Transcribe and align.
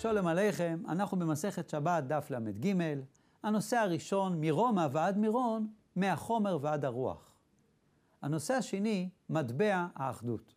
שלום 0.00 0.26
עליכם, 0.26 0.82
אנחנו 0.88 1.18
במסכת 1.18 1.68
שבת 1.68 2.04
דף 2.04 2.30
ל"ג. 2.30 2.74
הנושא 3.42 3.76
הראשון, 3.76 4.40
מרומא 4.40 4.86
ועד 4.92 5.18
מירון, 5.18 5.66
מהחומר 5.96 6.58
ועד 6.60 6.84
הרוח. 6.84 7.34
הנושא 8.22 8.54
השני, 8.54 9.08
מטבע 9.30 9.86
האחדות. 9.94 10.54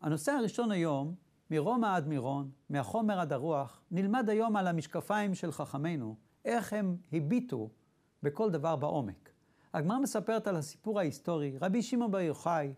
הנושא 0.00 0.32
הראשון 0.32 0.70
היום, 0.70 1.14
מרומא 1.50 1.96
עד 1.96 2.08
מירון, 2.08 2.50
מהחומר 2.70 3.20
עד 3.20 3.32
הרוח, 3.32 3.80
נלמד 3.90 4.30
היום 4.30 4.56
על 4.56 4.66
המשקפיים 4.66 5.34
של 5.34 5.52
חכמינו, 5.52 6.16
איך 6.44 6.72
הם 6.72 6.96
הביטו 7.12 7.70
בכל 8.22 8.50
דבר 8.50 8.76
בעומק. 8.76 9.30
הגמרא 9.74 9.98
מספרת 9.98 10.46
על 10.46 10.56
הסיפור 10.56 10.98
ההיסטורי, 10.98 11.58
רבי 11.60 11.82
שמעון 11.82 12.10
בר 12.10 12.20
יוחאי, 12.20 12.74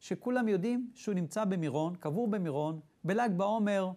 שכולם 0.00 0.48
יודעים 0.48 0.90
שהוא 0.94 1.14
נמצא 1.14 1.44
במירון, 1.44 1.94
קבור 1.94 2.28
במירון, 2.28 2.80
בל"ג 3.04 3.30
בעומר, 3.36 3.92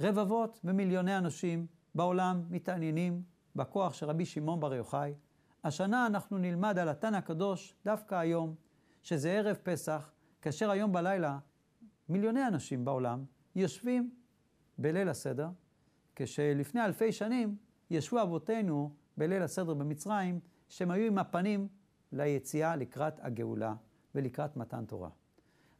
רבבות 0.00 0.60
ומיליוני 0.64 1.18
אנשים 1.18 1.66
בעולם 1.94 2.42
מתעניינים 2.50 3.22
בכוח 3.56 3.94
של 3.94 4.06
רבי 4.06 4.26
שמעון 4.26 4.60
בר 4.60 4.74
יוחאי. 4.74 5.14
השנה 5.64 6.06
אנחנו 6.06 6.38
נלמד 6.38 6.78
על 6.78 6.88
התנא 6.88 7.16
הקדוש 7.16 7.74
דווקא 7.84 8.14
היום, 8.14 8.54
שזה 9.02 9.32
ערב 9.32 9.56
פסח, 9.62 10.12
כאשר 10.42 10.70
היום 10.70 10.92
בלילה 10.92 11.38
מיליוני 12.08 12.46
אנשים 12.46 12.84
בעולם 12.84 13.24
יושבים 13.56 14.10
בליל 14.78 15.08
הסדר, 15.08 15.48
כשלפני 16.16 16.84
אלפי 16.84 17.12
שנים 17.12 17.56
ישבו 17.90 18.22
אבותינו 18.22 18.90
בליל 19.16 19.42
הסדר 19.42 19.74
במצרים, 19.74 20.40
שהם 20.68 20.90
היו 20.90 21.06
עם 21.06 21.18
הפנים 21.18 21.68
ליציאה 22.12 22.76
לקראת 22.76 23.20
הגאולה 23.22 23.74
ולקראת 24.14 24.56
מתן 24.56 24.84
תורה. 24.84 25.08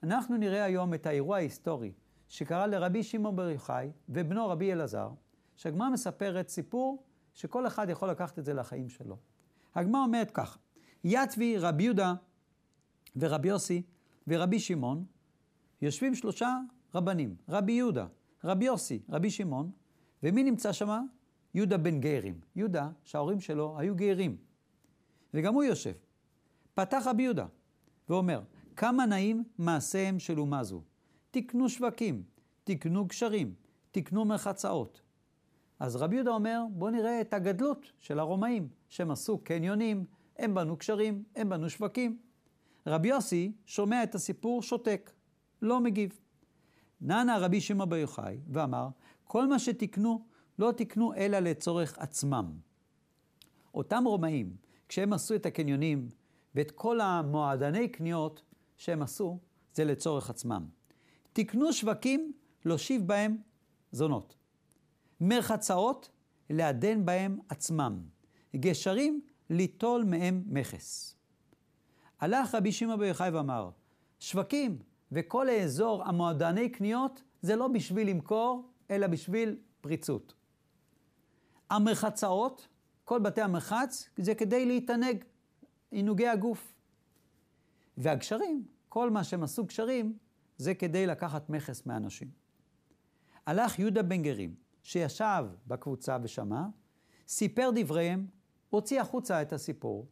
אנחנו 0.03 0.37
נראה 0.37 0.65
היום 0.65 0.95
את 0.95 1.07
האירוע 1.07 1.37
ההיסטורי 1.37 1.93
שקרה 2.35 2.67
לרבי 2.67 3.03
שמעון 3.03 3.37
בר 3.37 3.51
יוחאי 3.51 3.91
ובנו 4.09 4.49
רבי 4.49 4.73
אלעזר, 4.73 5.11
שהגמרא 5.57 5.91
מספרת 5.91 6.49
סיפור 6.49 7.05
שכל 7.35 7.67
אחד 7.67 7.89
יכול 7.91 8.11
לקחת 8.11 8.39
את 8.39 8.45
זה 8.45 8.55
לחיים 8.55 8.89
שלו. 8.89 9.17
הגמרא 9.75 10.03
אומרת 10.03 10.31
כך, 10.31 10.59
יתבי 11.05 11.59
רבי 11.59 11.83
יהודה 11.83 12.15
ורבי 13.17 13.49
יוסי 13.49 13.83
ורבי 14.29 14.61
שמעון, 14.61 15.05
יושבים 15.83 16.15
שלושה 16.15 16.57
רבנים, 16.95 17.37
רבי 17.49 17.73
יהודה, 17.73 18.07
רבי 18.45 18.65
יוסי, 18.65 19.03
רבי 19.09 19.31
שמעון, 19.31 19.71
ומי 20.23 20.43
נמצא 20.43 20.73
שם? 20.73 21.07
יהודה 21.55 21.77
בן 21.77 22.01
גרים. 22.01 22.41
יהודה, 22.57 22.91
שההורים 23.05 23.41
שלו 23.41 23.79
היו 23.79 23.97
גרים. 23.97 24.37
וגם 25.35 25.55
הוא 25.55 25.65
יושב. 25.65 25.93
פתח 26.75 27.03
רבי 27.07 27.23
יהודה 27.23 27.47
ואומר, 28.09 28.43
כמה 28.77 29.07
נעים 29.07 29.45
מעשיהם 29.59 30.19
של 30.19 30.41
אומה 30.41 30.65
זו. 30.65 30.83
תקנו 31.35 31.69
שווקים, 31.69 32.23
תקנו 32.65 33.05
גשרים, 33.05 33.55
תקנו 33.91 34.25
מרחצאות. 34.25 35.01
אז 35.81 35.97
רבי 35.97 36.15
יהודה 36.17 36.31
אומר, 36.31 36.63
בואו 36.71 36.91
נראה 36.91 37.21
את 37.21 37.35
הגדלות 37.35 37.93
של 37.99 38.19
הרומאים, 38.19 38.69
שהם 38.89 39.11
עשו 39.11 39.39
קניונים, 39.39 40.05
הם 40.39 40.55
בנו 40.55 40.77
גשרים, 40.77 41.25
הם 41.37 41.49
בנו 41.49 41.71
שווקים. 41.71 42.19
רבי 42.87 43.09
יוסי 43.09 43.53
שומע 43.67 44.03
את 44.03 44.15
הסיפור, 44.15 44.63
שותק, 44.63 45.13
לא 45.63 45.81
מגיב. 45.81 46.21
נענה 47.01 47.39
רבי 47.39 47.61
שמעון 47.61 47.89
בר 47.89 47.97
יוחאי 47.97 48.39
ואמר, 48.49 48.89
כל 49.25 49.47
מה 49.47 49.59
שתקנו, 49.59 50.25
לא 50.59 50.73
תקנו 50.77 51.15
אלא 51.15 51.39
לצורך 51.39 51.99
עצמם. 51.99 52.53
אותם 53.75 54.05
רומאים, 54.07 54.57
כשהם 54.89 55.13
עשו 55.13 55.35
את 55.35 55.47
הקניונים 55.47 56.09
ואת 56.55 56.71
כל 56.71 57.01
המועדני 57.01 57.89
קניות 57.89 58.43
שהם 58.77 59.03
עשו, 59.03 59.39
זה 59.73 59.85
לצורך 59.85 60.31
עצמם. 60.31 60.84
תקנו 61.35 61.73
שווקים, 61.73 62.33
להושיב 62.65 63.07
בהם 63.07 63.37
זונות. 63.93 64.37
מרחצאות, 65.21 66.11
לעדן 66.51 67.05
בהם 67.05 67.39
עצמם. 67.49 68.03
גשרים, 68.57 69.21
ליטול 69.51 70.05
מהם 70.05 70.43
מכס. 70.47 71.17
הלך 72.21 72.55
רבי 72.55 72.73
שמעון 72.73 72.99
בר 72.99 73.05
יוחאי 73.05 73.31
ואמר, 73.31 73.71
שווקים 74.21 74.79
וכל 75.13 75.49
האזור 75.49 76.05
המועדני 76.05 76.69
קניות 76.69 77.23
זה 77.43 77.57
לא 77.57 77.69
בשביל 77.69 78.09
למכור, 78.11 78.71
אלא 78.91 79.07
בשביל 79.07 79.57
פריצות. 79.81 80.35
המרחצאות, 81.71 82.69
כל 83.05 83.19
בתי 83.19 83.41
המרחץ, 83.41 84.09
זה 84.17 84.35
כדי 84.35 84.67
להתענג, 84.67 85.25
עינוגי 85.91 86.29
הגוף. 86.29 86.73
והגשרים, 87.97 88.65
כל 88.89 89.11
מה 89.11 89.25
שהם 89.25 89.43
עשו 89.43 89.65
גשרים, 89.65 90.19
זה 90.57 90.75
כדי 90.75 91.07
לקחת 91.07 91.51
מכס 91.51 91.87
מאנשים. 91.87 92.29
הלך 93.47 93.79
יהודה 93.79 94.03
בן 94.03 94.23
גרים, 94.23 94.55
שישב 94.83 95.45
בקבוצה 95.67 96.19
ושמע, 96.23 96.67
סיפר 97.29 97.71
דבריהם, 97.75 98.27
הוציא 98.71 99.01
החוצה 99.01 99.43
את 99.43 99.53
הסיפור, 99.53 100.09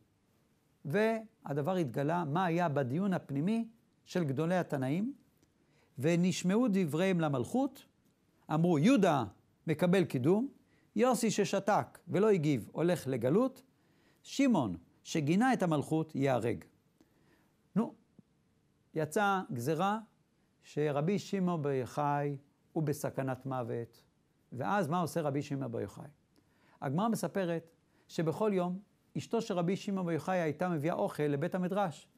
והדבר 0.85 1.77
התגלה 1.77 2.25
מה 2.25 2.45
היה 2.45 2.69
בדיון 2.69 3.13
הפנימי 3.13 3.69
של 4.05 4.25
גדולי 4.25 4.57
התנאים, 4.57 5.15
ונשמעו 5.99 6.67
דבריהם 6.71 7.21
למלכות, 7.21 7.87
אמרו 8.55 8.79
יהודה 8.79 9.25
מקבל 9.67 10.05
קידום, 10.05 10.49
יוסי 10.97 11.31
ששתק 11.31 11.99
ולא 12.09 12.31
הגיב 12.31 12.69
הולך 12.73 13.07
לגלות, 13.07 13.63
שמעון 14.23 14.77
שגינה 15.05 15.53
את 15.53 15.63
המלכות 15.63 16.15
ייהרג. 16.15 16.65
נו, 17.77 17.95
יצאה 18.95 19.43
גזרה 19.53 19.99
שרבי 20.63 21.19
שמעון 21.19 21.63
בר 21.63 21.71
יוחאי 21.71 22.37
הוא 22.73 22.83
בסכנת 22.83 23.47
מוות, 23.47 24.03
ואז 24.53 24.89
מה 24.89 25.01
עושה 25.01 25.21
רבי 25.21 25.43
שמעון 25.43 25.73
בר 25.73 25.81
יוחאי? 25.81 26.09
הגמרא 26.81 27.09
מספרת 27.09 27.71
שבכל 28.09 28.51
יום 28.55 28.79
אשתו 29.19 29.41
של 29.41 29.55
רבי 29.55 29.77
שמעון 29.77 30.07
בר 30.07 30.13
יוחאי 30.13 30.39
הייתה 30.39 30.69
מביאה 30.69 30.95
אוכל 30.95 31.23
לבית 31.23 31.55
המדרש. 31.55 32.09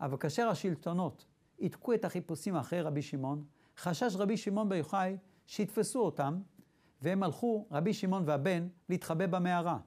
אבל 0.00 0.16
כאשר 0.16 0.48
השלטונות 0.48 1.26
עתקו 1.60 1.94
את 1.94 2.04
החיפושים 2.04 2.56
אחרי 2.56 2.80
רבי 2.80 3.02
שמעון, 3.02 3.44
חשש 3.76 4.16
רבי 4.16 4.36
שמעון 4.36 4.68
בר 4.68 4.74
יוחאי 4.74 5.16
שיתפסו 5.46 6.00
אותם, 6.00 6.40
והם 7.02 7.22
הלכו, 7.22 7.66
רבי 7.70 7.94
שמעון 7.94 8.22
והבן, 8.26 8.68
להתחבא 8.88 9.26
במערה. 9.26 9.78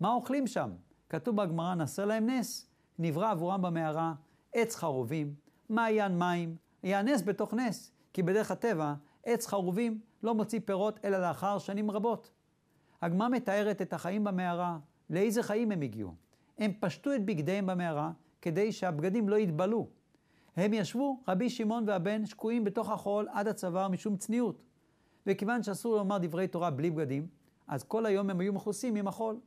מה 0.00 0.12
אוכלים 0.12 0.46
שם? 0.46 0.70
כתוב 1.08 1.36
בגמרא, 1.36 1.74
נעשה 1.74 2.04
להם 2.04 2.30
נס. 2.30 2.70
נברא 2.98 3.30
עבורם 3.30 3.62
במערה 3.62 4.14
עץ 4.52 4.76
חרובים, 4.76 5.34
מעיין 5.68 6.18
מים, 6.18 6.56
היה 6.82 7.02
נס 7.02 7.22
בתוך 7.22 7.54
נס, 7.54 7.92
כי 8.12 8.22
בדרך 8.22 8.50
הטבע 8.50 8.94
עץ 9.24 9.46
חרובים 9.46 10.00
לא 10.22 10.34
מוציא 10.34 10.60
פירות 10.64 11.00
אלא 11.04 11.18
לאחר 11.18 11.58
שנים 11.58 11.90
רבות. 11.90 12.30
הגמרא 13.02 13.28
מתארת 13.28 13.82
את 13.82 13.92
החיים 13.92 14.24
במערה, 14.24 14.78
לאיזה 15.10 15.42
חיים 15.42 15.72
הם 15.72 15.82
הגיעו. 15.82 16.14
הם 16.58 16.72
פשטו 16.80 17.14
את 17.14 17.24
בגדיהם 17.24 17.66
במערה 17.66 18.10
כדי 18.42 18.72
שהבגדים 18.72 19.28
לא 19.28 19.36
יתבלו. 19.36 19.88
הם 20.56 20.72
ישבו, 20.74 21.20
רבי 21.28 21.50
שמעון 21.50 21.84
והבן, 21.86 22.26
שקועים 22.26 22.64
בתוך 22.64 22.90
החול 22.90 23.28
עד 23.32 23.48
הצוואר 23.48 23.88
משום 23.88 24.16
צניעות. 24.16 24.62
וכיוון 25.26 25.62
שאסור 25.62 25.96
לומר 25.96 26.18
דברי 26.18 26.48
תורה 26.48 26.70
בלי 26.70 26.90
בגדים, 26.90 27.26
אז 27.68 27.84
כל 27.84 28.06
היום 28.06 28.30
הם 28.30 28.40
היו 28.40 28.52
מכוסים 28.52 28.96
עם 28.96 29.08
החול. 29.08 29.40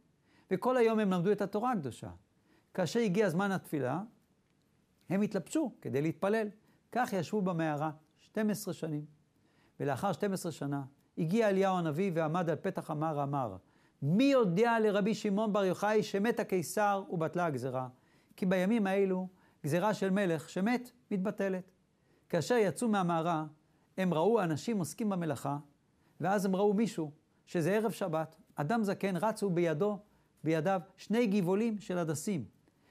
וכל 0.51 0.77
היום 0.77 0.99
הם 0.99 1.11
למדו 1.11 1.31
את 1.31 1.41
התורה 1.41 1.71
הקדושה. 1.71 2.09
כאשר 2.73 2.99
הגיע 2.99 3.29
זמן 3.29 3.51
התפילה, 3.51 4.01
הם 5.09 5.21
התלבשו 5.21 5.71
כדי 5.81 6.01
להתפלל. 6.01 6.47
כך 6.95 7.13
ישבו 7.13 7.41
במערה 7.41 7.91
12 8.19 8.73
שנים. 8.73 9.05
ולאחר 9.79 10.11
12 10.11 10.51
שנה 10.51 10.83
הגיע 11.17 11.49
אליהו 11.49 11.77
הנביא 11.77 12.11
ועמד 12.13 12.49
על 12.49 12.55
פתח 12.55 12.91
המערה, 12.91 13.23
אמר, 13.23 13.55
מי 14.01 14.23
יודע 14.23 14.79
לרבי 14.79 15.15
שמעון 15.15 15.53
בר 15.53 15.63
יוחאי 15.65 16.03
שמת 16.03 16.39
הקיסר 16.39 17.03
ובטלה 17.09 17.45
הגזרה? 17.45 17.87
כי 18.35 18.45
בימים 18.45 18.87
האלו 18.87 19.27
גזרה 19.63 19.93
של 19.93 20.09
מלך 20.09 20.49
שמת 20.49 20.91
מתבטלת. 21.11 21.71
כאשר 22.29 22.55
יצאו 22.55 22.87
מהמערה, 22.87 23.45
הם 23.97 24.13
ראו 24.13 24.41
אנשים 24.41 24.79
עוסקים 24.79 25.09
במלאכה, 25.09 25.57
ואז 26.21 26.45
הם 26.45 26.55
ראו 26.55 26.73
מישהו, 26.73 27.11
שזה 27.45 27.71
ערב 27.71 27.91
שבת, 27.91 28.35
אדם 28.55 28.83
זקן, 28.83 29.15
רצו 29.17 29.49
בידו, 29.49 29.99
בידיו, 30.43 30.81
שני 30.97 31.27
גבעולים 31.27 31.79
של 31.79 31.97
הדסים. 31.97 32.45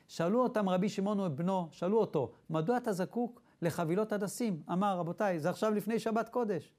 שאלו 0.09 0.43
אותם 0.43 0.69
רבי 0.69 0.89
שמעון 0.89 1.21
ובנו, 1.21 1.69
שאלו 1.71 2.01
אותו, 2.01 2.33
מדוע 2.51 2.77
אתה 2.77 2.93
זקוק 2.93 3.42
לחבילות 3.63 4.13
הדסים? 4.13 4.63
אמר, 4.73 4.99
רבותיי, 4.99 5.41
זה 5.41 5.51
עכשיו 5.51 5.75
לפני 5.75 5.99
שבת 5.99 6.29
קודש. 6.29 6.75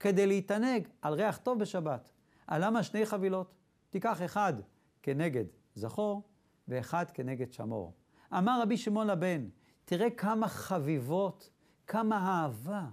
כדי 0.00 0.26
להתענג 0.26 0.88
על 1.02 1.14
ריח 1.14 1.36
טוב 1.36 1.58
בשבת. 1.58 2.10
על 2.46 2.64
למה 2.64 2.82
שני 2.82 3.06
חבילות? 3.06 3.54
תיקח 3.90 4.22
אחד 4.22 4.54
כנגד 5.02 5.44
זכור 5.74 6.22
ואחד 6.68 7.10
כנגד 7.10 7.52
שמור. 7.52 7.94
אמר 8.32 8.62
רבי 8.62 8.76
שמעון 8.76 9.06
לבן, 9.06 9.48
תראה 9.84 10.10
כמה 10.10 10.48
חביבות, 10.48 11.50
כמה 11.86 12.16
אהבה 12.16 12.84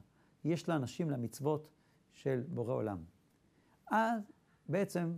יש 0.44 0.70
לאנשים 0.70 1.10
למצוות 1.10 1.70
של 2.12 2.44
בורא 2.48 2.74
עולם. 2.74 2.98
אז 3.92 4.32
בעצם 4.70 5.14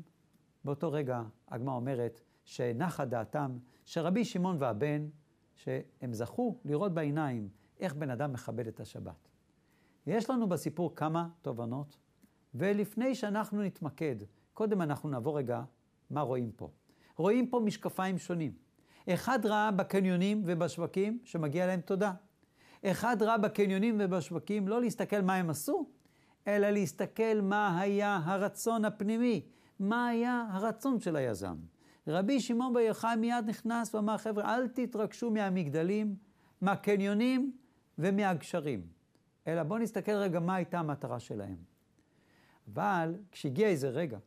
באותו 0.64 0.92
רגע 0.92 1.22
הגמרא 1.48 1.76
אומרת 1.76 2.22
שנחה 2.44 3.06
דעתם 3.06 3.58
שרבי 3.86 4.26
שמעון 4.26 4.56
והבן, 4.60 5.08
שהם 5.56 6.14
זכו 6.14 6.60
לראות 6.66 6.94
בעיניים 6.94 7.50
איך 7.80 7.94
בן 7.94 8.10
אדם 8.10 8.34
מכבד 8.34 8.68
את 8.68 8.80
השבת. 8.80 9.28
יש 10.08 10.30
לנו 10.30 10.50
בסיפור 10.50 10.96
כמה 10.96 11.28
תובנות, 11.42 11.98
ולפני 12.56 13.16
שאנחנו 13.16 13.62
נתמקד, 13.62 14.16
קודם 14.54 14.82
אנחנו 14.82 15.10
נעבור 15.10 15.38
רגע 15.38 15.64
מה 16.10 16.22
רואים 16.22 16.52
פה. 16.52 16.70
רואים 17.18 17.48
פה 17.48 17.60
משקפיים 17.60 18.18
שונים. 18.18 18.52
אחד 19.10 19.46
ראה 19.46 19.72
בקניונים 19.72 20.42
ובשווקים 20.46 21.20
שמגיע 21.24 21.68
להם 21.68 21.82
תודה. 21.82 22.14
אחד 22.86 23.22
ראה 23.22 23.38
בקניונים 23.38 23.98
ובשווקים 24.00 24.68
לא 24.68 24.82
להסתכל 24.82 25.22
מה 25.22 25.36
הם 25.36 25.50
עשו, 25.50 25.90
אלא 26.48 26.70
להסתכל 26.70 27.42
מה 27.42 27.80
היה 27.80 28.20
הרצון 28.24 28.86
הפנימי, 28.86 29.46
מה 29.80 30.08
היה 30.08 30.46
הרצון 30.52 31.00
של 31.00 31.16
היזם. 31.16 31.56
רבי 32.08 32.40
שמעון 32.40 32.74
בר 32.74 32.80
יוחאי 32.80 33.16
מיד 33.16 33.46
נכנס 33.48 33.96
ואמר, 33.96 34.18
חבר'ה, 34.18 34.56
אל 34.56 34.68
תתרגשו 34.68 35.32
מהמגדלים, 35.32 36.16
מהקניונים 36.62 37.52
ומהגשרים, 37.98 38.88
אלא 39.48 39.64
בואו 39.64 39.80
נסתכל 39.80 40.12
רגע 40.12 40.40
מה 40.40 40.56
הייתה 40.56 40.80
המטרה 40.80 41.20
שלהם. 41.20 41.58
אבל 42.74 43.16
כשהגיע 43.32 43.68
איזה 43.68 43.90
רגע 43.90 44.18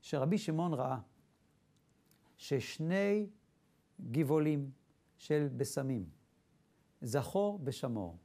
שרבי 0.00 0.38
שמעון 0.38 0.74
ראה 0.74 0.98
ששני 2.36 3.26
גבעולים 4.10 4.70
של 5.16 5.48
בשמים, 5.56 6.04
זכור 7.02 7.60
ושמור, 7.64 8.18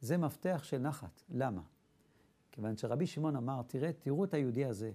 זה 0.00 0.16
מפתח 0.16 0.60
של 0.64 0.78
נחת. 0.78 1.22
למה? 1.28 1.62
כיוון 2.52 2.76
שרבי 2.76 3.06
שמעון 3.06 3.36
אמר, 3.36 3.62
תראה, 3.66 3.92
תראו 3.92 4.24
את 4.24 4.34
היהודי 4.34 4.64
הזה. 4.64 4.92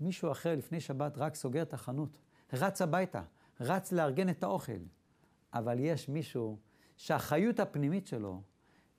מישהו 0.00 0.32
אחר 0.32 0.56
לפני 0.56 0.80
שבת 0.80 1.18
רק 1.18 1.34
סוגר 1.34 1.62
את 1.62 1.74
החנות, 1.74 2.18
רץ 2.52 2.82
הביתה, 2.82 3.22
רץ 3.60 3.92
לארגן 3.92 4.28
את 4.28 4.42
האוכל. 4.42 4.72
אבל 5.52 5.76
יש 5.80 6.08
מישהו 6.08 6.58
שהחיות 6.96 7.60
הפנימית 7.60 8.06
שלו 8.06 8.42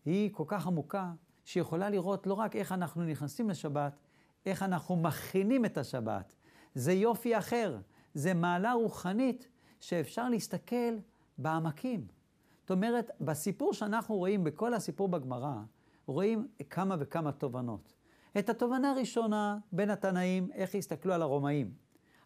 היא 0.06 0.30
כל 0.34 0.44
כך 0.48 0.68
עמוקה, 0.68 1.12
שיכולה 1.46 1.90
לראות 1.90 2.28
לא 2.28 2.34
רק 2.34 2.56
איך 2.56 2.72
אנחנו 2.72 3.04
נכנסים 3.04 3.50
לשבת, 3.50 4.00
איך 4.46 4.64
אנחנו 4.64 4.96
מכינים 4.96 5.66
את 5.66 5.78
השבת. 5.78 6.36
זה 6.76 6.94
יופי 6.94 7.38
אחר, 7.38 7.78
זה 8.14 8.34
מעלה 8.34 8.74
רוחנית 8.74 9.48
שאפשר 9.80 10.30
להסתכל 10.30 10.98
בעמקים. 11.38 12.08
זאת 12.62 12.72
אומרת, 12.72 13.12
בסיפור 13.22 13.74
שאנחנו 13.74 14.16
רואים, 14.16 14.44
בכל 14.44 14.74
הסיפור 14.74 15.08
בגמרא, 15.08 15.56
רואים 16.06 16.48
כמה 16.70 16.96
וכמה 17.00 17.32
תובנות. 17.32 17.94
את 18.40 18.50
התובנה 18.50 18.92
הראשונה 18.92 19.58
בין 19.72 19.90
התנאים, 19.90 20.50
איך 20.54 20.76
הסתכלו 20.76 21.14
על 21.14 21.22
הרומאים. 21.22 21.74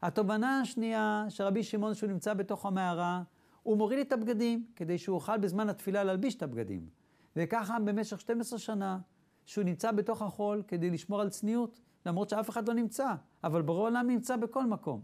התובנה 0.02 0.60
השנייה, 0.60 1.26
שרבי 1.30 1.64
שמעון, 1.64 1.94
שהוא 1.94 2.10
נמצא 2.10 2.34
בתוך 2.34 2.66
המערה, 2.66 3.24
הוא 3.64 3.78
מוריד 3.78 4.00
את 4.00 4.12
הבגדים, 4.12 4.66
כדי 4.76 4.98
שהוא 4.98 5.16
יוכל 5.16 5.38
בזמן 5.38 5.70
התפילה 5.70 6.04
להלביש 6.04 6.36
את 6.36 6.44
הבגדים. 6.44 6.90
וככה 7.36 7.80
במשך 7.80 8.20
12 8.20 8.60
שנה, 8.60 9.00
שהוא 9.46 9.64
נמצא 9.64 9.92
בתוך 9.92 10.22
החול 10.22 10.64
כדי 10.68 10.90
לשמור 10.90 11.22
על 11.22 11.30
צניעות, 11.30 11.80
למרות 12.06 12.30
שאף 12.30 12.50
אחד 12.50 12.68
לא 12.68 12.74
נמצא, 12.74 13.14
אבל 13.44 13.62
ברור 13.62 13.82
העולם 13.88 14.08
נמצא 14.08 14.36
בכל 14.36 14.66
מקום. 14.66 15.02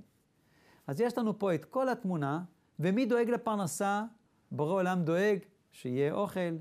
אז 0.87 1.01
יש 1.01 1.17
לנו 1.17 1.39
פה 1.39 1.55
את 1.55 1.65
כל 1.65 1.89
התמונה, 1.89 2.43
ומי 2.79 3.05
דואג 3.05 3.29
לפרנסה? 3.29 4.03
בורא 4.51 4.73
עולם 4.73 5.03
דואג 5.03 5.39
שיהיה 5.71 6.13
אוכל, 6.13 6.57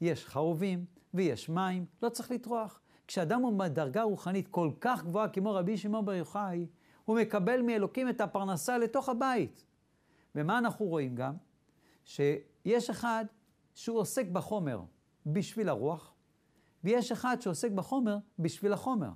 יש 0.00 0.26
חרובים 0.26 0.84
ויש 1.14 1.48
מים, 1.48 1.86
לא 2.02 2.08
צריך 2.08 2.30
לטרוח. 2.30 2.80
כשאדם 3.06 3.42
הוא 3.42 3.58
בדרגה 3.58 4.02
רוחנית 4.02 4.48
כל 4.48 4.70
כך 4.80 5.04
גבוהה 5.04 5.28
כמו 5.28 5.54
רבי 5.54 5.76
שמעון 5.76 6.04
בר 6.04 6.14
יוחאי, 6.14 6.66
הוא 7.04 7.18
מקבל 7.20 7.62
מאלוקים 7.62 8.08
את 8.08 8.20
הפרנסה 8.20 8.78
לתוך 8.78 9.08
הבית. 9.08 9.64
ומה 10.34 10.58
אנחנו 10.58 10.86
רואים 10.86 11.14
גם? 11.14 11.34
שיש 12.04 12.90
אחד 12.90 13.24
שהוא 13.74 13.98
עוסק 13.98 14.26
בחומר 14.26 14.80
בשביל 15.26 15.68
הרוח, 15.68 16.14
ויש 16.84 17.12
אחד 17.12 17.40
שעוסק 17.40 17.70
בחומר 17.70 18.18
בשביל 18.38 18.72
החומר. 18.72 19.10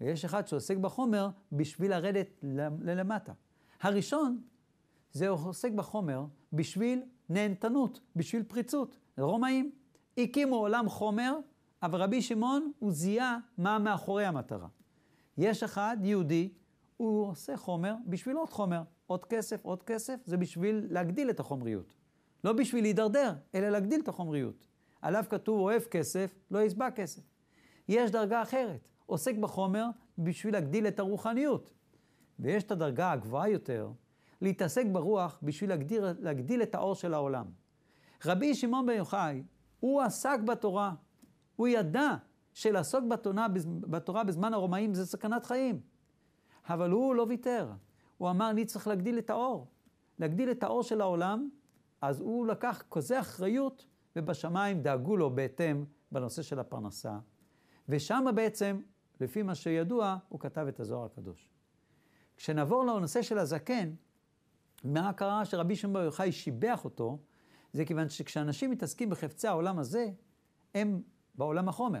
ויש 0.00 0.24
אחד 0.24 0.46
שעוסק 0.46 0.76
בחומר 0.76 1.28
בשביל 1.52 1.90
לרדת 1.90 2.44
ללמטה. 2.80 3.32
הראשון, 3.80 4.42
זה 5.12 5.28
עוסק 5.28 5.72
בחומר 5.72 6.24
בשביל 6.52 7.02
נהנתנות, 7.28 8.00
בשביל 8.16 8.42
פריצות. 8.42 8.96
רומאים 9.18 9.72
הקימו 10.18 10.56
עולם 10.56 10.88
חומר, 10.88 11.38
אבל 11.82 12.02
רבי 12.02 12.22
שמעון, 12.22 12.72
הוא 12.78 12.92
זיהה 12.92 13.38
מה 13.58 13.78
מאחורי 13.78 14.24
המטרה. 14.24 14.68
יש 15.38 15.62
אחד, 15.62 15.96
יהודי, 16.02 16.52
הוא 16.96 17.26
עושה 17.26 17.56
חומר 17.56 17.94
בשביל 18.06 18.36
עוד 18.36 18.50
חומר. 18.50 18.82
עוד 19.06 19.24
כסף, 19.24 19.64
עוד 19.64 19.82
כסף, 19.82 20.20
זה 20.26 20.36
בשביל 20.36 20.86
להגדיל 20.90 21.30
את 21.30 21.40
החומריות. 21.40 21.94
לא 22.44 22.52
בשביל 22.52 22.84
להידרדר, 22.84 23.34
אלא 23.54 23.68
להגדיל 23.68 24.00
את 24.00 24.08
החומריות. 24.08 24.66
עליו 25.02 25.24
כתוב 25.30 25.60
אוהב 25.60 25.82
כסף, 25.82 26.34
לא 26.50 26.62
יסבע 26.62 26.90
כסף. 26.90 27.22
יש 27.88 28.10
דרגה 28.10 28.42
אחרת, 28.42 28.88
עוסק 29.06 29.34
בחומר 29.34 29.86
בשביל 30.18 30.54
להגדיל 30.54 30.86
את 30.86 30.98
הרוחניות. 30.98 31.72
ויש 32.38 32.64
את 32.64 32.70
הדרגה 32.70 33.12
הגבוהה 33.12 33.48
יותר, 33.48 33.90
להתעסק 34.40 34.86
ברוח 34.92 35.38
בשביל 35.42 35.70
להגדיל, 35.70 36.04
להגדיל 36.20 36.62
את 36.62 36.74
האור 36.74 36.94
של 36.94 37.14
העולם. 37.14 37.46
רבי 38.26 38.54
שמעון 38.54 38.86
בן 38.86 38.92
יוחאי, 38.92 39.42
הוא 39.80 40.02
עסק 40.02 40.38
בתורה. 40.40 40.94
הוא 41.56 41.68
ידע 41.68 42.14
שלעסוק 42.52 43.04
בתורה, 43.04 43.46
בתורה 43.66 44.24
בזמן 44.24 44.54
הרומאים 44.54 44.94
זה 44.94 45.06
סכנת 45.06 45.46
חיים. 45.46 45.80
אבל 46.68 46.90
הוא 46.90 47.14
לא 47.14 47.26
ויתר. 47.28 47.70
הוא 48.18 48.30
אמר, 48.30 48.50
אני 48.50 48.64
צריך 48.64 48.86
להגדיל 48.86 49.18
את 49.18 49.30
האור. 49.30 49.66
להגדיל 50.18 50.50
את 50.50 50.62
האור 50.62 50.82
של 50.82 51.00
העולם, 51.00 51.48
אז 52.00 52.20
הוא 52.20 52.46
לקח 52.46 52.84
כזה 52.90 53.20
אחריות, 53.20 53.86
ובשמיים 54.16 54.82
דאגו 54.82 55.16
לו 55.16 55.34
בהתאם 55.34 55.84
בנושא 56.12 56.42
של 56.42 56.58
הפרנסה. 56.58 57.18
ושם 57.88 58.24
בעצם, 58.34 58.80
לפי 59.20 59.42
מה 59.42 59.54
שידוע, 59.54 60.16
הוא 60.28 60.40
כתב 60.40 60.66
את 60.68 60.80
הזוהר 60.80 61.04
הקדוש. 61.04 61.48
כשנעבור 62.36 62.84
לנושא 62.84 63.22
של 63.22 63.38
הזקן, 63.38 63.94
מה 64.84 65.12
קרה 65.12 65.44
שרבי 65.44 65.76
שמעון 65.76 65.94
בר 65.94 66.02
יוחאי 66.02 66.32
שיבח 66.32 66.84
אותו? 66.84 67.18
זה 67.72 67.84
כיוון 67.84 68.08
שכשאנשים 68.08 68.70
מתעסקים 68.70 69.10
בחפצי 69.10 69.48
העולם 69.48 69.78
הזה, 69.78 70.10
הם 70.74 71.02
בעולם 71.34 71.68
החומר. 71.68 72.00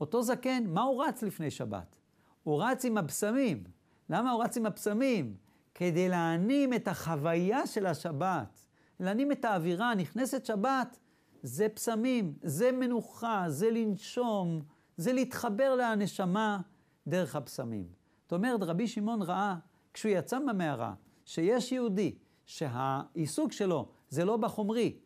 אותו 0.00 0.22
זקן, 0.22 0.64
מה 0.66 0.82
הוא 0.82 1.04
רץ 1.04 1.22
לפני 1.22 1.50
שבת? 1.50 1.96
הוא 2.42 2.62
רץ 2.62 2.84
עם 2.84 2.98
הבשמים. 2.98 3.64
למה 4.10 4.30
הוא 4.30 4.44
רץ 4.44 4.56
עם 4.56 4.66
הבשמים? 4.66 5.36
כדי 5.74 6.08
להנים 6.08 6.74
את 6.74 6.88
החוויה 6.88 7.66
של 7.66 7.86
השבת, 7.86 8.66
להנים 9.00 9.32
את 9.32 9.44
האווירה, 9.44 9.94
נכנסת 9.94 10.46
שבת, 10.46 10.98
זה 11.46 11.68
פסמים, 11.68 12.34
זה 12.42 12.72
מנוחה, 12.72 13.44
זה 13.48 13.70
לנשום, 13.70 14.62
זה 14.96 15.12
להתחבר 15.12 15.74
לנשמה 15.74 16.60
דרך 17.06 17.36
הפסמים. 17.36 17.86
זאת 18.22 18.32
אומרת, 18.32 18.62
רבי 18.62 18.88
שמעון 18.88 19.22
ראה, 19.22 19.56
כשהוא 19.92 20.12
יצא 20.12 20.38
מהמערה, 20.38 20.94
שיש 21.24 21.72
יהודי 21.72 22.14
שהעיסוק 22.46 23.52
שלו 23.52 23.88
זה 24.08 24.24
לא 24.24 24.36
בחומרי, 24.36 24.98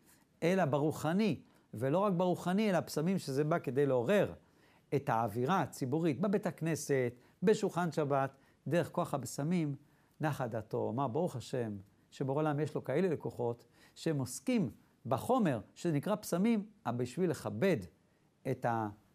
אלא 0.43 0.65
ברוחני, 0.65 1.41
ולא 1.73 1.99
רק 1.99 2.13
ברוחני, 2.13 2.69
אלא 2.69 2.81
פסמים 2.81 3.19
שזה 3.19 3.43
בא 3.43 3.59
כדי 3.59 3.85
לעורר 3.85 4.33
את 4.95 5.09
האווירה 5.09 5.61
הציבורית 5.61 6.21
בבית 6.21 6.47
הכנסת, 6.47 7.13
בשולחן 7.43 7.91
שבת, 7.91 8.31
דרך 8.67 8.91
כוח 8.91 9.13
הבשמים, 9.13 9.75
נחה 10.21 10.47
דעתו. 10.47 10.89
אמר, 10.89 11.07
ברוך 11.07 11.35
השם, 11.35 11.77
שבעולם 12.11 12.59
יש 12.59 12.75
לו 12.75 12.83
כאלה 12.83 13.07
לקוחות, 13.07 13.65
שהם 13.95 14.19
עוסקים 14.19 14.71
בחומר 15.05 15.59
שנקרא 15.75 16.15
פסמים, 16.15 16.65
בשביל 16.87 17.29
לכבד 17.29 17.77
את 18.51 18.65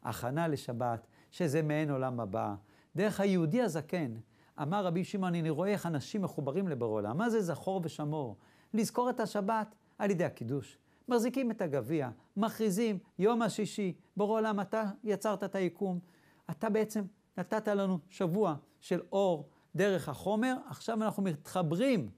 ההכנה 0.03 0.49
לשבת, 0.49 1.07
שזה 1.31 1.63
מעין 1.63 1.91
עולם 1.91 2.21
הבא. 2.21 2.55
דרך 2.97 3.21
היהודי 3.21 3.63
הזקן, 3.63 4.15
אמר 4.63 4.87
רבי 4.87 5.05
שמעון, 5.05 5.35
אני 5.35 5.51
רואה 5.51 5.69
איך 5.69 5.87
אנשים 5.87 6.23
מחוברים 6.23 6.69
לבורא 6.69 6.91
עולם. 6.91 7.17
מה 7.17 7.31
זה 7.31 7.43
זכור 7.43 7.81
ושמור? 7.85 8.37
לזכור 8.75 9.11
את 9.11 9.21
השבת 9.21 9.75
על 9.99 10.11
ידי 10.11 10.25
הקידוש. 10.25 10.79
מחזיקים 11.09 11.51
את 11.51 11.63
הגביע, 11.63 12.11
מכריזים, 12.37 12.99
יום 13.19 13.43
השישי, 13.43 13.95
בורא 14.17 14.39
עולם, 14.39 14.61
אתה 14.61 14.85
יצרת 15.05 15.45
את 15.45 15.55
היקום. 15.55 15.99
אתה 16.51 16.71
בעצם 16.71 17.05
נתת 17.39 17.69
לנו 17.69 17.99
שבוע 18.09 18.55
של 18.81 19.01
אור 19.13 19.49
דרך 19.77 20.09
החומר, 20.09 20.57
עכשיו 20.69 21.03
אנחנו 21.03 21.23
מתחברים 21.23 22.11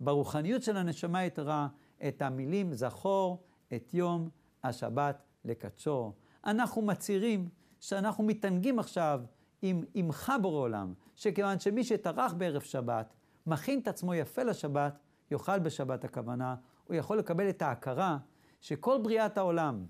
ברוחניות 0.00 0.62
של 0.62 0.76
הנשמה 0.76 1.18
היתרה 1.18 1.68
את 2.08 2.22
המילים 2.22 2.74
זכור 2.74 3.42
את 3.76 3.94
יום 3.94 4.28
השבת 4.64 5.22
לקדשו. 5.44 6.12
אנחנו 6.44 6.82
מצהירים 6.82 7.48
שאנחנו 7.80 8.24
מתענגים 8.24 8.78
עכשיו 8.78 9.20
עם 9.62 9.84
עמך 9.94 10.32
בורא 10.42 10.60
עולם, 10.60 10.94
שכיוון 11.14 11.60
שמי 11.60 11.84
שטרח 11.84 12.32
בערב 12.32 12.62
שבת, 12.62 13.14
מכין 13.46 13.78
את 13.78 13.88
עצמו 13.88 14.14
יפה 14.14 14.42
לשבת, 14.42 14.98
יאכל 15.30 15.58
בשבת 15.58 16.04
הכוונה, 16.04 16.54
הוא 16.86 16.96
יכול 16.96 17.18
לקבל 17.18 17.48
את 17.48 17.62
ההכרה 17.62 18.18
שכל 18.60 18.98
בריאת 19.02 19.38
העולם 19.38 19.86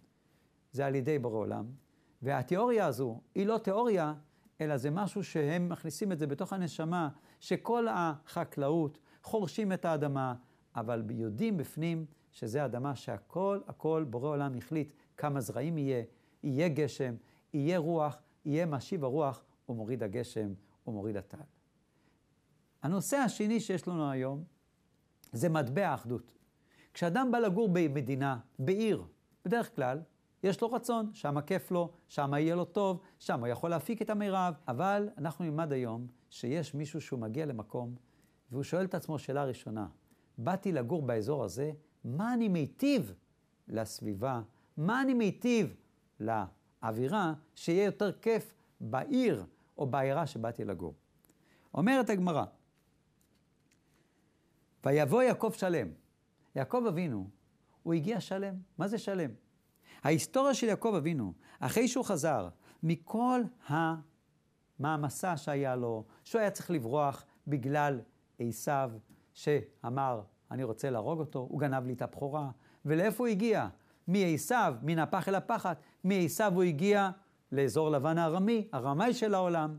זה 0.73 0.87
על 0.87 0.95
ידי 0.95 1.19
בורא 1.19 1.39
עולם, 1.39 1.67
והתיאוריה 2.23 2.87
הזו 2.87 3.21
היא 3.35 3.47
לא 3.47 3.59
תיאוריה, 3.59 4.15
אלא 4.61 4.77
זה 4.77 4.91
משהו 4.91 5.25
שהם 5.25 5.69
מכניסים 5.69 6.13
את 6.13 6.19
זה 6.19 6.27
בתוך 6.27 6.53
הנשמה, 6.53 7.09
שכל 7.41 7.87
החקלאות 7.91 8.99
חורשים 9.23 9.73
את 9.73 9.85
האדמה, 9.85 10.35
אבל 10.77 11.03
יודעים 11.11 11.57
בפנים 11.57 12.07
שזה 12.33 12.65
אדמה 12.65 12.97
שהכל, 12.97 13.61
הכל 13.67 14.05
בורא 14.11 14.29
עולם 14.29 14.57
החליט 14.57 14.93
כמה 15.17 15.41
זרעים 15.41 15.79
יהיה, 15.79 16.05
יהיה 16.43 16.69
גשם, 16.69 17.15
יהיה 17.55 17.79
רוח, 17.79 18.23
יהיה 18.45 18.67
משיב 18.67 19.05
הרוח 19.05 19.45
ומוריד 19.69 20.03
הגשם 20.03 20.53
ומוריד 20.87 21.17
הטל. 21.17 21.39
הנושא 22.83 23.17
השני 23.17 23.61
שיש 23.61 23.89
לנו 23.89 24.11
היום 24.11 24.45
זה 25.33 25.49
מטבע 25.49 25.89
האחדות. 25.89 26.33
כשאדם 26.95 27.33
בא 27.33 27.39
לגור 27.39 27.69
במדינה, 27.73 28.39
בעיר, 28.59 29.05
בדרך 29.45 29.77
כלל, 29.77 30.01
יש 30.43 30.61
לו 30.61 30.73
רצון, 30.73 31.11
שם 31.13 31.41
כיף 31.41 31.71
לו, 31.71 31.93
שם 32.09 32.33
יהיה 32.35 32.55
לו 32.55 32.65
טוב, 32.65 33.01
שם 33.19 33.41
הוא 33.41 33.47
יכול 33.47 33.71
להפיק 33.71 34.03
את 34.03 34.11
המירב, 34.11 34.55
אבל 34.69 35.09
אנחנו 35.19 35.45
נלמד 35.45 35.73
היום 35.73 36.07
שיש 36.31 36.75
מישהו 36.75 37.01
שהוא 37.01 37.21
מגיע 37.21 37.47
למקום 37.47 37.95
והוא 38.51 38.63
שואל 38.63 38.85
את 38.85 38.95
עצמו 38.95 39.19
שאלה 39.19 39.45
ראשונה, 39.45 39.87
באתי 40.39 40.73
לגור 40.73 41.03
באזור 41.03 41.45
הזה, 41.45 41.73
מה 42.05 42.35
אני 42.35 42.49
מיטיב 42.49 43.13
לסביבה? 43.69 44.43
מה 44.77 45.03
אני 45.03 45.15
מיטיב 45.15 45.77
לאווירה 46.21 47.35
שיהיה 47.55 47.85
יותר 47.85 48.13
כיף 48.13 48.55
בעיר 48.81 49.47
או 49.79 49.87
בעיירה 49.87 50.27
שבאתי 50.27 50.65
לגור? 50.65 50.95
אומרת 51.75 52.11
הגמרא, 52.11 52.45
ויבוא 54.85 55.23
יעקב 55.23 55.53
שלם. 55.57 55.89
יעקב 56.55 56.85
אבינו, 56.89 57.31
הוא 57.83 57.95
הגיע 57.95 58.21
שלם. 58.21 58.55
מה 58.79 58.89
זה 58.89 58.99
שלם? 58.99 59.31
ההיסטוריה 60.03 60.55
של 60.55 60.67
יעקב 60.67 60.95
אבינו, 60.97 61.33
אחרי 61.61 61.89
שהוא 61.89 62.05
חזר 62.05 62.49
מכל 62.83 63.41
המעמסה 63.67 65.37
שהיה 65.37 65.77
לו, 65.77 66.05
שהוא 66.25 66.41
היה 66.41 66.51
צריך 66.51 66.71
לברוח 66.71 67.25
בגלל 67.47 68.01
עשיו, 68.39 68.91
שאמר, 69.37 70.21
אני 70.51 70.65
רוצה 70.65 70.91
להרוג 70.91 71.21
אותו, 71.21 71.39
הוא 71.39 71.61
גנב 71.61 71.87
לי 71.87 71.93
את 71.93 72.03
הבכורה. 72.03 72.51
ולאיפה 72.85 73.25
הוא 73.25 73.29
הגיע? 73.29 73.69
מעשיו, 74.09 74.75
מן 74.83 74.99
הפח 74.99 75.29
אל 75.29 75.35
הפחת, 75.35 75.81
מעשיו 76.05 76.53
הוא 76.55 76.63
הגיע 76.63 77.11
לאזור 77.53 77.91
לבן 77.91 78.19
הארמי, 78.19 78.69
הרמאי 78.73 79.15
של 79.15 79.35
העולם. 79.35 79.77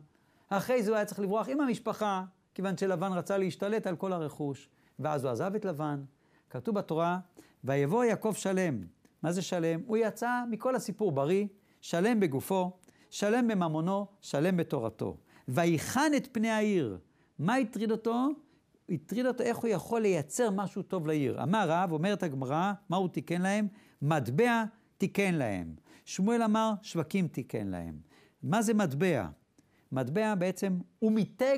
אחרי 0.50 0.84
זה 0.84 0.90
הוא 0.90 0.96
היה 0.96 1.06
צריך 1.06 1.20
לברוח 1.20 1.50
עם 1.50 1.62
המשפחה, 1.62 2.24
כיוון 2.56 2.78
שלבן 2.78 3.12
רצה 3.12 3.38
להשתלט 3.38 3.88
על 3.88 3.96
כל 3.96 4.14
הרכוש, 4.14 4.70
ואז 5.00 5.24
הוא 5.24 5.32
עזב 5.32 5.56
את 5.56 5.66
לבן. 5.66 6.04
כתוב 6.50 6.76
בתורה, 6.76 7.20
ויבוא 7.64 8.04
יעקב 8.04 8.34
שלם. 8.36 8.84
מה 9.24 9.32
זה 9.32 9.42
שלם? 9.42 9.82
הוא 9.86 9.98
יצא 9.98 10.44
מכל 10.50 10.76
הסיפור 10.76 11.12
בריא, 11.12 11.46
שלם 11.82 12.20
בגופו, 12.20 12.72
שלם 13.10 13.48
בממונו, 13.48 14.08
שלם 14.22 14.58
בתורתו. 14.58 15.18
ויחן 15.48 16.12
את 16.18 16.28
פני 16.32 16.50
העיר. 16.50 16.98
מה 17.40 17.56
הטריד 17.56 17.92
אותו? 17.92 18.28
הטריד 18.90 19.26
אותו 19.26 19.44
איך 19.44 19.58
הוא 19.58 19.68
יכול 19.68 20.02
לייצר 20.02 20.52
משהו 20.52 20.82
טוב 20.82 21.08
לעיר. 21.08 21.44
אמר 21.44 21.66
רב, 21.70 21.92
אומרת 21.92 22.24
הגמרא, 22.24 22.74
מה 22.90 22.98
הוא 22.98 23.10
תיקן 23.10 23.42
להם? 23.42 23.68
מטבע 24.02 24.64
תיקן 24.98 25.36
להם. 25.36 25.76
שמואל 26.06 26.44
אמר, 26.44 26.74
שווקים 26.82 27.28
תיקן 27.28 27.68
להם. 27.68 28.00
מה 28.44 28.62
זה 28.62 28.74
מטבע? 28.74 29.28
מטבע 29.92 30.36
בעצם, 30.36 30.80
הוא 31.00 31.12
מיתג, 31.12 31.58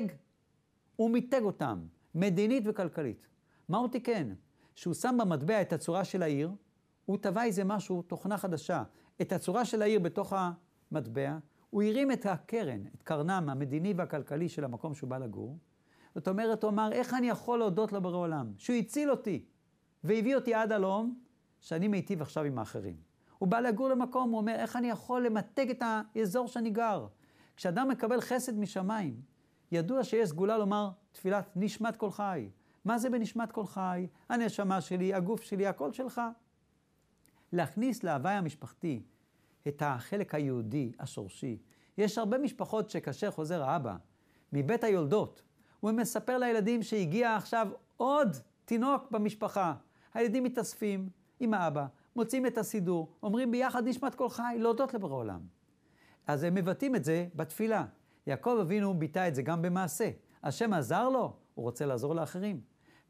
הוא 0.96 1.10
מיתג 1.10 1.42
אותם, 1.42 1.80
מדינית 2.14 2.62
וכלכלית. 2.66 3.26
מה 3.68 3.78
הוא 3.78 3.88
תיקן? 3.88 4.32
שהוא 4.74 4.94
שם 4.94 5.16
במטבע 5.20 5.62
את 5.62 5.72
הצורה 5.72 6.04
של 6.04 6.22
העיר, 6.22 6.50
הוא 7.06 7.18
טבע 7.18 7.44
איזה 7.44 7.64
משהו, 7.64 8.02
תוכנה 8.02 8.38
חדשה, 8.38 8.82
את 9.20 9.32
הצורה 9.32 9.64
של 9.64 9.82
העיר 9.82 10.00
בתוך 10.00 10.32
המטבע, 10.36 11.38
הוא 11.70 11.82
הרים 11.82 12.12
את 12.12 12.26
הקרן, 12.26 12.80
את 12.94 13.02
קרנם 13.02 13.48
המדיני 13.50 13.94
והכלכלי 13.96 14.48
של 14.48 14.64
המקום 14.64 14.94
שהוא 14.94 15.10
בא 15.10 15.18
לגור. 15.18 15.58
זאת 16.14 16.28
אומרת, 16.28 16.62
הוא 16.62 16.70
אמר, 16.70 16.92
איך 16.92 17.14
אני 17.14 17.28
יכול 17.28 17.58
להודות 17.58 17.92
לבורא 17.92 18.16
עולם? 18.16 18.52
שהוא 18.56 18.76
הציל 18.76 19.10
אותי 19.10 19.44
והביא 20.04 20.34
אותי 20.34 20.54
עד 20.54 20.72
הלום, 20.72 21.18
שאני 21.60 21.88
מיטיב 21.88 22.22
עכשיו 22.22 22.44
עם 22.44 22.58
האחרים. 22.58 22.96
הוא 23.38 23.48
בא 23.48 23.60
לגור 23.60 23.88
למקום, 23.88 24.30
הוא 24.30 24.38
אומר, 24.38 24.54
איך 24.54 24.76
אני 24.76 24.90
יכול 24.90 25.26
למתג 25.26 25.70
את 25.70 25.82
האזור 25.82 26.48
שאני 26.48 26.70
גר? 26.70 27.06
כשאדם 27.56 27.88
מקבל 27.88 28.20
חסד 28.20 28.58
משמיים, 28.58 29.20
ידוע 29.72 30.04
שיש 30.04 30.28
סגולה 30.28 30.58
לומר 30.58 30.90
תפילת 31.12 31.50
נשמת 31.56 31.96
כל 31.96 32.10
חי. 32.10 32.50
מה 32.84 32.98
זה 32.98 33.10
בנשמת 33.10 33.52
כל 33.52 33.66
חי? 33.66 34.06
הנשמה 34.28 34.80
שלי, 34.80 35.14
הגוף 35.14 35.42
שלי, 35.42 35.66
הכל 35.66 35.92
שלך. 35.92 36.20
להכניס 37.52 38.02
להוואי 38.02 38.34
המשפחתי 38.34 39.02
את 39.68 39.82
החלק 39.86 40.34
היהודי, 40.34 40.92
השורשי. 40.98 41.58
יש 41.98 42.18
הרבה 42.18 42.38
משפחות 42.38 42.90
שכאשר 42.90 43.30
חוזר 43.30 43.62
האבא 43.62 43.96
מבית 44.52 44.84
היולדות, 44.84 45.42
הוא 45.80 45.92
מספר 45.92 46.38
לילדים 46.38 46.82
שהגיע 46.82 47.36
עכשיו 47.36 47.68
עוד 47.96 48.36
תינוק 48.64 49.10
במשפחה. 49.10 49.74
הילדים 50.14 50.44
מתאספים 50.44 51.08
עם 51.40 51.54
האבא, 51.54 51.86
מוצאים 52.16 52.46
את 52.46 52.58
הסידור, 52.58 53.08
אומרים 53.22 53.50
ביחד 53.50 53.88
נשמת 53.88 54.14
כל 54.14 54.28
חי, 54.28 54.56
להודות 54.58 54.94
לבורא 54.94 55.14
עולם. 55.14 55.40
אז 56.26 56.42
הם 56.42 56.54
מבטאים 56.54 56.96
את 56.96 57.04
זה 57.04 57.26
בתפילה. 57.34 57.84
יעקב 58.26 58.58
אבינו 58.60 58.94
ביטא 58.94 59.28
את 59.28 59.34
זה 59.34 59.42
גם 59.42 59.62
במעשה. 59.62 60.10
השם 60.42 60.72
עזר 60.72 61.08
לו, 61.08 61.32
הוא 61.54 61.62
רוצה 61.62 61.86
לעזור 61.86 62.14
לאחרים. 62.14 62.60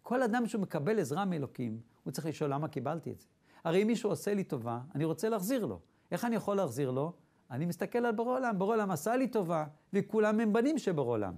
כל 0.02 0.22
אדם 0.22 0.46
שהוא 0.46 0.62
מקבל 0.62 1.00
עזרה 1.00 1.24
מאלוקים, 1.24 1.80
הוא 2.04 2.12
צריך 2.12 2.26
לשאול 2.26 2.52
למה 2.52 2.68
קיבלתי 2.68 3.10
את 3.12 3.20
זה. 3.20 3.26
הרי 3.64 3.82
אם 3.82 3.86
מישהו 3.86 4.10
עושה 4.10 4.34
לי 4.34 4.44
טובה, 4.44 4.80
אני 4.94 5.04
רוצה 5.04 5.28
להחזיר 5.28 5.66
לו. 5.66 5.80
איך 6.10 6.24
אני 6.24 6.36
יכול 6.36 6.56
להחזיר 6.56 6.90
לו? 6.90 7.12
אני 7.50 7.66
מסתכל 7.66 7.98
על 7.98 8.12
בורא 8.12 8.36
עולם, 8.36 8.58
בורא 8.58 8.74
עולם 8.74 8.90
עשה 8.90 9.16
לי 9.16 9.28
טובה, 9.28 9.64
וכולם 9.92 10.40
הם 10.40 10.52
בנים 10.52 10.78
של 10.78 10.92
בורא 10.92 11.10
עולם. 11.10 11.34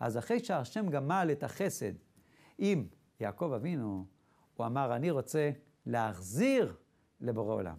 אז 0.00 0.18
אחרי 0.18 0.38
שהשם 0.38 0.88
גמל 0.88 1.28
את 1.32 1.42
החסד 1.42 1.92
עם 2.58 2.86
יעקב 3.20 3.52
אבינו, 3.52 4.06
הוא 4.56 4.66
אמר, 4.66 4.96
אני 4.96 5.10
רוצה 5.10 5.50
להחזיר 5.86 6.76
לבורא 7.20 7.54
עולם. 7.54 7.76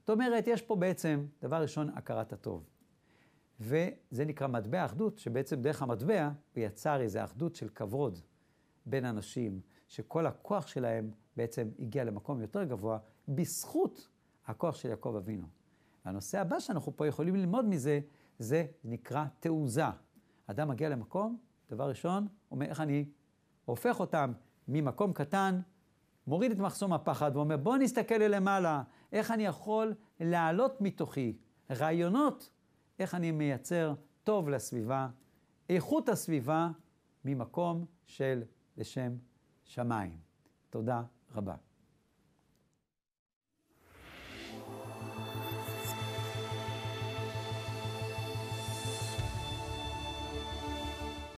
זאת 0.00 0.10
אומרת, 0.10 0.46
יש 0.46 0.62
פה 0.62 0.76
בעצם, 0.76 1.26
דבר 1.42 1.62
ראשון, 1.62 1.88
הכרת 1.94 2.32
הטוב. 2.32 2.64
וזה 3.60 4.24
נקרא 4.24 4.46
מטבע 4.46 4.84
אחדות, 4.84 5.18
שבעצם 5.18 5.62
דרך 5.62 5.82
המטבע 5.82 6.30
הוא 6.54 6.64
יצר 6.64 7.00
איזו 7.00 7.24
אחדות 7.24 7.54
של 7.54 7.68
כבוד 7.68 8.18
בין 8.86 9.04
אנשים, 9.04 9.60
שכל 9.88 10.26
הכוח 10.26 10.66
שלהם 10.66 11.10
בעצם 11.36 11.68
הגיע 11.78 12.04
למקום 12.04 12.40
יותר 12.40 12.64
גבוה, 12.64 12.98
בזכות 13.28 14.08
הכוח 14.46 14.74
של 14.74 14.88
יעקב 14.88 15.14
אבינו. 15.16 15.46
הנושא 16.04 16.40
הבא 16.40 16.60
שאנחנו 16.60 16.96
פה 16.96 17.06
יכולים 17.06 17.36
ללמוד 17.36 17.64
מזה, 17.64 18.00
זה 18.38 18.66
נקרא 18.84 19.24
תעוזה. 19.40 19.82
אדם 20.46 20.68
מגיע 20.68 20.88
למקום, 20.88 21.38
דבר 21.70 21.88
ראשון, 21.88 22.28
אומר 22.50 22.66
איך 22.66 22.80
אני 22.80 23.04
הופך 23.64 24.00
אותם 24.00 24.32
ממקום 24.68 25.12
קטן, 25.12 25.60
מוריד 26.26 26.50
את 26.50 26.58
מחסום 26.58 26.92
הפחד 26.92 27.30
ואומר 27.34 27.56
בוא 27.56 27.76
נסתכל 27.76 28.14
ללמעלה, 28.14 28.82
איך 29.12 29.30
אני 29.30 29.46
יכול 29.46 29.94
להעלות 30.20 30.80
מתוכי 30.80 31.36
רעיונות, 31.70 32.50
איך 32.98 33.14
אני 33.14 33.30
מייצר 33.30 33.94
טוב 34.24 34.48
לסביבה, 34.48 35.08
איכות 35.68 36.08
הסביבה 36.08 36.70
ממקום 37.24 37.84
של 38.06 38.42
לשם 38.76 39.12
שמיים. 39.64 40.18
תודה 40.70 41.02
רבה. 41.34 41.65